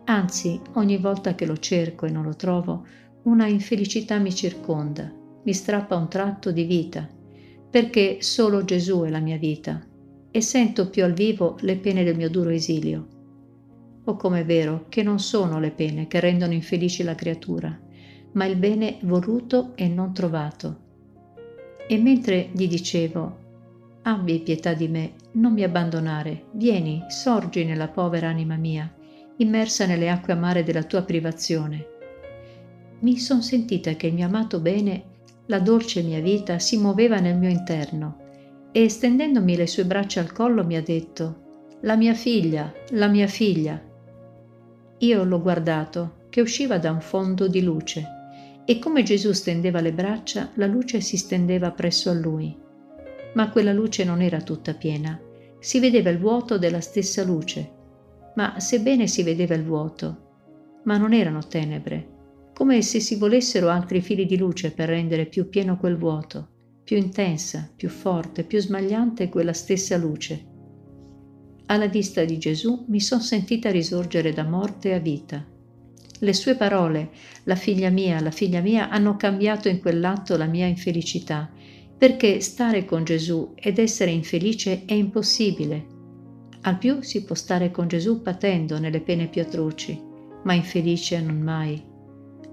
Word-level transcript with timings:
Anzi, 0.05 0.61
ogni 0.75 0.99
volta 0.99 1.35
che 1.35 1.47
lo 1.47 1.57
cerco 1.57 2.05
e 2.05 2.11
non 2.11 2.25
lo 2.25 2.37
trovo, 2.37 2.85
una 3.23 3.47
infelicità 3.47 4.19
mi 4.19 4.35
circonda, 4.35 5.13
mi 5.43 5.53
strappa 5.53 5.97
un 5.97 6.09
tratto 6.09 6.51
di 6.53 6.65
vita, 6.65 7.09
perché 7.71 8.19
solo 8.21 8.65
Gesù 8.65 9.03
è 9.03 9.11
la 9.11 9.21
mia 9.21 9.37
vita 9.37 9.85
e 10.31 10.41
sento 10.41 10.89
più 10.89 11.05
al 11.05 11.13
vivo 11.13 11.57
le 11.61 11.77
pene 11.77 12.03
del 12.03 12.17
mio 12.17 12.31
duro 12.31 12.51
esilio. 12.51 13.07
O 14.05 14.17
com'è 14.17 14.45
vero 14.45 14.87
che 14.89 15.03
non 15.03 15.19
sono 15.19 15.61
le 15.61 15.71
pene 15.71 16.07
che 16.07 16.21
rendono 16.21 16.53
infelice 16.53 17.05
la 17.05 17.15
creatura, 17.15 17.79
ma 18.33 18.45
il 18.47 18.57
bene 18.57 18.99
voluto 19.03 19.73
e 19.75 19.89
non 19.89 20.15
trovato. 20.15 20.89
E 21.87 21.99
mentre 21.99 22.49
gli 22.53 22.69
dicevo, 22.69 23.39
abbi 24.03 24.41
pietà 24.41 24.73
di 24.73 24.89
me, 24.89 25.13
non 25.33 25.53
mi 25.53 25.63
abbandonare, 25.63 26.45
vieni, 26.53 27.05
sorgi 27.09 27.65
nella 27.65 27.89
povera 27.89 28.29
anima 28.29 28.57
mia, 28.57 28.93
immersa 29.37 29.87
nelle 29.87 30.09
acque 30.09 30.33
amare 30.33 30.63
della 30.63 30.85
tua 30.85 31.03
privazione, 31.03 31.99
mi 33.01 33.19
son 33.19 33.43
sentita 33.43 33.95
che 33.95 34.09
il 34.09 34.15
mio 34.15 34.27
amato 34.27 34.61
bene, 34.61 35.05
la 35.47 35.59
dolce 35.59 36.03
mia 36.03 36.21
vita, 36.21 36.59
si 36.59 36.77
muoveva 36.77 37.19
nel 37.19 37.37
mio 37.37 37.49
interno 37.49 38.29
e 38.73 38.89
stendendomi 38.89 39.57
le 39.57 39.67
sue 39.67 39.85
braccia 39.85 40.21
al 40.21 40.33
collo 40.33 40.65
mi 40.65 40.77
ha 40.77 40.83
detto, 40.83 41.49
la 41.81 41.97
mia 41.97 42.15
figlia, 42.15 42.73
la 42.91 43.09
mia 43.09 43.27
figlia. 43.27 43.81
Io 44.99 45.25
l'ho 45.25 45.41
guardato, 45.41 46.27
che 46.29 46.41
usciva 46.41 46.79
da 46.79 46.93
un 46.93 47.01
fondo 47.01 47.49
di 47.49 47.63
luce, 47.63 48.07
e 48.65 48.79
come 48.79 49.03
Gesù 49.03 49.33
stendeva 49.33 49.81
le 49.81 49.93
braccia, 49.93 50.51
la 50.55 50.67
luce 50.67 51.01
si 51.01 51.17
stendeva 51.17 51.73
presso 51.73 52.11
a 52.11 52.15
lui. 52.15 52.57
Ma 53.33 53.51
quella 53.51 53.73
luce 53.73 54.05
non 54.05 54.23
era 54.23 54.41
tutta 54.41 54.75
piena, 54.75 55.19
si 55.59 55.81
vedeva 55.81 56.11
il 56.11 56.19
vuoto 56.19 56.59
della 56.59 56.81
stessa 56.81 57.25
luce. 57.25 57.79
Ma 58.37 58.61
sebbene 58.61 59.09
si 59.09 59.25
vedeva 59.25 59.55
il 59.57 59.65
vuoto, 59.65 60.29
ma 60.85 60.97
non 60.97 61.13
erano 61.13 61.45
tenebre, 61.45 62.20
come 62.61 62.83
se 62.83 63.01
si 63.01 63.17
volessero 63.17 63.71
altri 63.71 64.03
fili 64.03 64.27
di 64.27 64.37
luce 64.37 64.71
per 64.71 64.91
rendere 64.91 65.25
più 65.25 65.49
pieno 65.49 65.79
quel 65.79 65.97
vuoto, 65.97 66.49
più 66.85 66.99
intensa, 66.99 67.73
più 67.75 67.89
forte, 67.89 68.45
più 68.45 68.61
smagliante 68.61 69.31
quella 69.31 69.55
stessa 69.55 69.97
luce. 69.97 70.45
Alla 71.65 71.87
vista 71.87 72.23
di 72.23 72.37
Gesù 72.37 72.85
mi 72.89 73.01
son 73.01 73.23
sentita 73.23 73.71
risorgere 73.71 74.35
da 74.35 74.45
morte 74.45 74.93
a 74.93 74.99
vita. 74.99 75.43
Le 76.19 76.33
sue 76.35 76.55
parole, 76.55 77.13
la 77.45 77.55
figlia 77.55 77.89
mia, 77.89 78.21
la 78.21 78.31
figlia 78.31 78.61
mia, 78.61 78.91
hanno 78.91 79.17
cambiato 79.17 79.71
in 79.71 79.81
quell'atto 79.81 80.37
la 80.37 80.45
mia 80.45 80.67
infelicità, 80.67 81.51
perché 81.97 82.41
stare 82.41 82.85
con 82.85 83.05
Gesù 83.05 83.55
ed 83.55 83.79
essere 83.79 84.11
infelice 84.11 84.85
è 84.85 84.93
impossibile. 84.93 85.87
Al 86.61 86.77
più 86.77 87.01
si 87.01 87.25
può 87.25 87.35
stare 87.35 87.71
con 87.71 87.89
Gesù 87.89 88.21
patendo 88.21 88.79
nelle 88.79 89.01
pene 89.01 89.29
più 89.29 89.41
atroci, 89.41 89.99
ma 90.43 90.53
infelice 90.53 91.23
non 91.23 91.41
mai. 91.41 91.89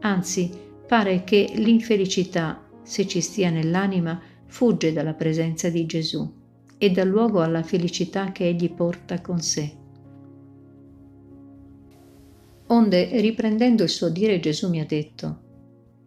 Anzi, 0.01 0.51
pare 0.87 1.23
che 1.23 1.51
l'infelicità, 1.55 2.63
se 2.83 3.07
ci 3.07 3.21
stia 3.21 3.49
nell'anima, 3.49 4.21
fugge 4.45 4.93
dalla 4.93 5.13
presenza 5.13 5.69
di 5.69 5.85
Gesù 5.85 6.33
e 6.77 6.91
dà 6.91 7.03
luogo 7.03 7.41
alla 7.41 7.63
felicità 7.63 8.31
che 8.31 8.47
egli 8.47 8.71
porta 8.71 9.19
con 9.21 9.41
sé. 9.41 9.75
Onde, 12.67 13.21
riprendendo 13.21 13.83
il 13.83 13.89
suo 13.89 14.09
dire, 14.09 14.39
Gesù 14.39 14.69
mi 14.69 14.79
ha 14.79 14.85
detto, 14.85 15.45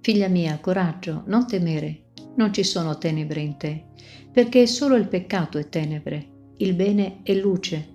Figlia 0.01 0.29
mia, 0.29 0.59
coraggio, 0.61 1.25
non 1.27 1.47
temere, 1.47 2.05
non 2.37 2.53
ci 2.53 2.63
sono 2.63 2.97
tenebre 2.97 3.41
in 3.41 3.57
te, 3.59 3.85
perché 4.33 4.67
solo 4.67 4.97
il 4.97 5.09
peccato 5.09 5.59
è 5.59 5.69
tenebre, 5.69 6.29
il 6.59 6.75
bene 6.75 7.21
è 7.23 7.35
luce. 7.35 7.89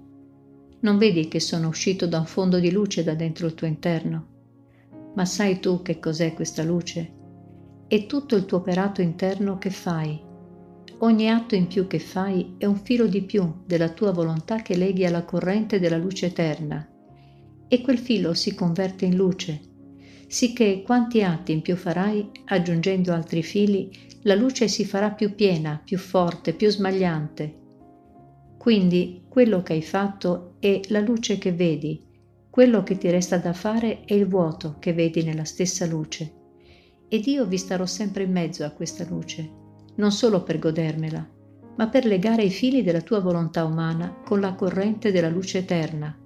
Non 0.82 0.98
vedi 0.98 1.28
che 1.28 1.40
sono 1.40 1.68
uscito 1.68 2.06
da 2.06 2.20
un 2.20 2.26
fondo 2.26 2.60
di 2.60 2.72
luce 2.72 3.04
da 3.04 3.16
dentro 3.16 3.48
il 3.48 3.56
tuo 3.56 3.66
interno? 3.66 4.35
Ma 5.16 5.26
sai 5.26 5.60
tu 5.60 5.82
che 5.82 6.00
cos'è 6.00 6.34
questa 6.34 6.64
luce? 6.64 7.14
È 7.88 8.06
tutto 8.06 8.36
il 8.36 8.46
tuo 8.46 8.58
operato 8.58 9.02
interno 9.02 9.58
che 9.58 9.70
fai. 9.70 10.22
Ogni 11.00 11.30
atto 11.30 11.56
in 11.56 11.68
più 11.68 11.88
che 11.88 12.00
fai 12.00 12.56
è 12.58 12.66
un 12.66 12.78
filo 12.78 13.08
di 13.08 13.22
più 13.22 13.62
della 13.66 13.90
tua 13.90 14.12
volontà 14.12 14.62
che 14.62 14.76
leghi 14.76 15.06
alla 15.06 15.24
corrente 15.24 15.80
della 15.80 15.98
luce 15.98 16.28
eterna. 16.28 16.88
E 17.68 17.82
quel 17.82 17.98
filo 17.98 18.34
si 18.34 18.54
converte 18.56 19.06
in 19.06 19.16
luce, 19.16 19.62
sicché 20.28 20.82
quanti 20.82 21.24
atti 21.24 21.52
in 21.52 21.62
più 21.62 21.76
farai, 21.76 22.30
aggiungendo 22.46 23.14
altri 23.14 23.42
fili, 23.42 23.90
la 24.24 24.36
luce 24.36 24.68
si 24.68 24.84
farà 24.84 25.12
più 25.12 25.34
piena, 25.34 25.82
più 25.84 25.98
forte, 25.98 26.54
più 26.54 26.70
smagliante. 26.70 27.62
Quindi 28.58 29.24
quello 29.30 29.62
che 29.62 29.74
hai 29.74 29.82
fatto 29.82 30.56
è 30.60 30.80
la 30.88 31.00
luce 31.00 31.38
che 31.38 31.52
vedi, 31.52 32.04
quello 32.56 32.84
che 32.84 32.98
ti 32.98 33.10
resta 33.10 33.36
da 33.36 33.52
fare 33.52 34.06
è 34.06 34.14
il 34.14 34.30
vuoto 34.30 34.78
che 34.80 34.94
vedi 34.94 35.24
nella 35.24 35.44
stessa 35.44 35.86
luce. 35.86 36.36
Ed 37.10 37.28
io 37.28 37.46
vi 37.46 37.58
starò 37.58 37.86
sempre 37.86 38.24
in 38.24 38.32
mezzo 38.32 38.64
a 38.64 38.70
questa 38.70 39.06
luce, 39.10 39.52
non 39.96 40.14
solo 40.14 40.42
per 40.42 40.60
godermela, 40.60 41.30
ma 41.76 41.90
per 41.90 42.06
legare 42.06 42.44
i 42.44 42.50
fili 42.50 42.82
della 42.82 43.02
tua 43.02 43.20
volontà 43.20 43.66
umana 43.66 44.22
con 44.24 44.40
la 44.40 44.54
corrente 44.54 45.12
della 45.12 45.28
luce 45.28 45.58
eterna, 45.58 46.18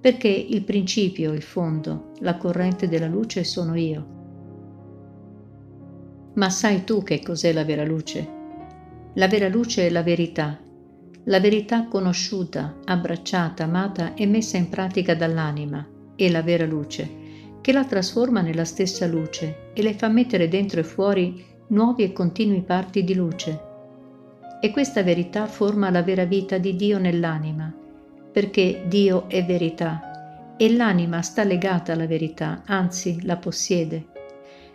perché 0.00 0.28
il 0.28 0.62
principio, 0.62 1.32
il 1.32 1.42
fondo, 1.42 2.12
la 2.20 2.36
corrente 2.36 2.86
della 2.86 3.08
luce 3.08 3.42
sono 3.42 3.74
io. 3.74 4.06
Ma 6.34 6.48
sai 6.48 6.84
tu 6.84 7.02
che 7.02 7.20
cos'è 7.24 7.52
la 7.52 7.64
vera 7.64 7.84
luce? 7.84 8.28
La 9.14 9.26
vera 9.26 9.48
luce 9.48 9.88
è 9.88 9.90
la 9.90 10.04
verità, 10.04 10.60
la 11.24 11.38
verità 11.38 11.86
conosciuta, 11.86 12.78
abbracciata, 12.84 13.64
amata 13.64 14.14
e 14.14 14.26
messa 14.26 14.56
in 14.56 14.68
pratica 14.68 15.14
dall'anima 15.14 15.86
è 16.16 16.28
la 16.28 16.42
vera 16.42 16.66
luce, 16.66 17.20
che 17.60 17.72
la 17.72 17.84
trasforma 17.84 18.40
nella 18.40 18.64
stessa 18.64 19.06
luce 19.06 19.70
e 19.72 19.82
le 19.82 19.94
fa 19.94 20.08
mettere 20.08 20.48
dentro 20.48 20.80
e 20.80 20.84
fuori 20.84 21.44
nuovi 21.68 22.02
e 22.02 22.12
continui 22.12 22.62
parti 22.62 23.04
di 23.04 23.14
luce. 23.14 23.70
E 24.60 24.70
questa 24.70 25.02
verità 25.02 25.46
forma 25.46 25.90
la 25.90 26.02
vera 26.02 26.24
vita 26.24 26.58
di 26.58 26.74
Dio 26.74 26.98
nell'anima, 26.98 27.72
perché 28.32 28.84
Dio 28.86 29.28
è 29.28 29.44
verità 29.44 30.54
e 30.56 30.72
l'anima 30.74 31.22
sta 31.22 31.44
legata 31.44 31.92
alla 31.92 32.06
verità, 32.06 32.62
anzi 32.66 33.24
la 33.24 33.36
possiede. 33.36 34.06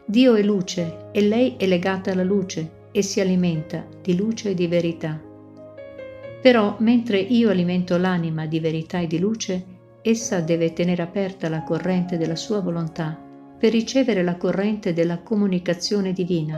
Dio 0.06 0.36
è 0.36 0.42
luce 0.42 1.10
e 1.12 1.22
lei 1.22 1.56
è 1.58 1.68
legata 1.68 2.12
alla 2.12 2.24
luce 2.24 2.86
e 2.92 3.02
si 3.02 3.20
alimenta 3.20 3.86
di 4.02 4.16
luce 4.16 4.52
e 4.52 4.54
di 4.54 4.68
verità. 4.68 5.27
Però 6.48 6.78
mentre 6.80 7.20
io 7.20 7.50
alimento 7.50 7.98
l'anima 7.98 8.46
di 8.46 8.62
verità 8.62 9.00
e 9.00 9.08
di 9.08 9.20
luce, 9.20 9.66
essa 10.02 10.40
deve 10.40 10.72
tenere 10.72 11.02
aperta 11.02 11.50
la 11.50 11.62
corrente 11.64 12.18
della 12.18 12.38
sua 12.38 12.62
volontà 12.62 13.22
per 13.60 13.74
ricevere 13.74 14.24
la 14.24 14.38
corrente 14.38 14.94
della 14.94 15.18
comunicazione 15.18 16.14
divina. 16.14 16.58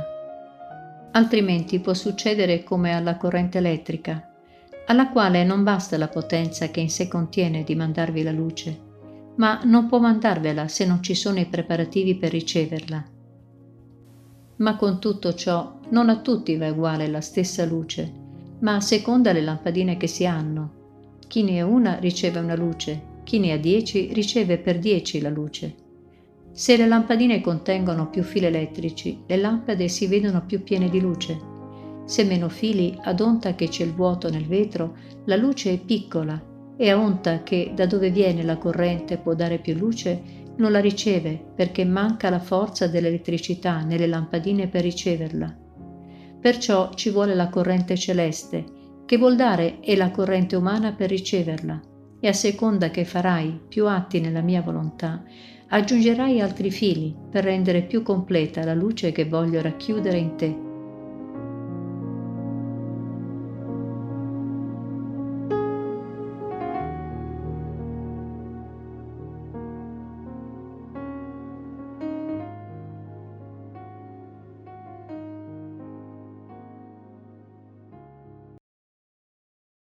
Altrimenti 1.14 1.80
può 1.80 1.96
succedere 1.96 2.64
come 2.64 2.94
alla 2.94 3.18
corrente 3.18 3.58
elettrica, 3.58 4.32
alla 4.86 5.10
quale 5.10 5.44
non 5.44 5.64
basta 5.64 5.98
la 5.98 6.08
potenza 6.08 6.68
che 6.68 6.82
in 6.82 6.92
sé 6.92 7.08
contiene 7.08 7.64
di 7.64 7.74
mandarvi 7.74 8.22
la 8.22 8.32
luce, 8.32 8.80
ma 9.38 9.62
non 9.64 9.88
può 9.88 9.98
mandarvela 9.98 10.68
se 10.68 10.86
non 10.86 11.02
ci 11.02 11.16
sono 11.16 11.40
i 11.40 11.48
preparativi 11.48 12.14
per 12.14 12.30
riceverla. 12.30 13.06
Ma 14.58 14.76
con 14.76 15.00
tutto 15.00 15.34
ciò 15.34 15.80
non 15.90 16.10
a 16.10 16.20
tutti 16.20 16.56
va 16.58 16.70
uguale 16.70 17.08
la 17.08 17.22
stessa 17.22 17.66
luce, 17.66 18.19
ma 18.60 18.76
a 18.76 18.82
seconda 18.82 19.32
le 19.32 19.42
lampadine 19.42 19.98
che 19.98 20.08
si 20.08 20.26
hanno. 20.26 20.78
Chi 21.28 21.44
ne 21.44 21.60
ha 21.60 21.66
una 21.66 21.98
riceve 22.00 22.40
una 22.40 22.56
luce, 22.56 23.02
chi 23.24 23.40
ne 23.40 23.52
ha 23.52 23.58
dieci 23.58 24.12
riceve 24.14 24.58
per 24.58 24.80
dieci 24.80 25.22
la 25.22 25.30
luce. 25.30 25.76
Se 26.52 26.76
le 26.76 26.88
lampadine 26.88 27.42
contengono 27.42 28.10
più 28.10 28.24
fili 28.24 28.48
elettrici, 28.48 29.22
le 29.28 29.38
lampade 29.38 29.88
si 29.88 30.08
vedono 30.08 30.44
più 30.46 30.64
piene 30.64 30.90
di 30.90 31.00
luce. 31.00 31.40
Se 32.06 32.24
meno 32.24 32.50
fili, 32.50 32.98
ad 33.02 33.22
onta 33.22 33.54
che 33.54 33.68
c'è 33.68 33.84
il 33.84 33.94
vuoto 33.94 34.30
nel 34.30 34.46
vetro, 34.46 34.96
la 35.26 35.36
luce 35.36 35.74
è 35.74 35.78
piccola 35.78 36.42
e 36.76 36.90
a 36.90 36.98
onta 36.98 37.44
che 37.44 37.72
da 37.76 37.86
dove 37.86 38.10
viene 38.10 38.44
la 38.44 38.58
corrente 38.58 39.18
può 39.18 39.36
dare 39.36 39.60
più 39.60 39.76
luce, 39.76 40.22
non 40.58 40.72
la 40.72 40.80
riceve 40.80 41.40
perché 41.56 41.86
manca 41.86 42.30
la 42.30 42.40
forza 42.40 42.88
dell'elettricità 42.88 43.84
nelle 43.84 44.08
lampadine 44.08 44.68
per 44.68 44.82
riceverla. 44.82 45.69
Perciò 46.40 46.94
ci 46.94 47.10
vuole 47.10 47.36
la 47.36 47.50
corrente 47.50 47.98
celeste, 47.98 48.64
che 49.06 49.18
vuol 49.18 49.36
dare 49.36 49.80
è 49.80 49.96
la 49.96 50.12
corrente 50.12 50.56
umana 50.56 50.94
per 50.94 51.10
riceverla, 51.10 51.82
e 52.20 52.28
a 52.28 52.34
seconda 52.34 52.92
che 52.92 53.06
farai 53.06 53.60
più 53.68 53.88
atti 53.88 54.20
nella 54.20 54.42
mia 54.42 54.62
volontà, 54.62 55.24
aggiungerai 55.70 56.42
altri 56.42 56.72
fili 56.72 57.16
per 57.30 57.44
rendere 57.44 57.84
più 57.84 58.04
completa 58.04 58.64
la 58.64 58.74
luce 58.74 59.12
che 59.12 59.26
voglio 59.26 59.62
racchiudere 59.62 60.18
in 60.18 60.36
te 60.36 60.68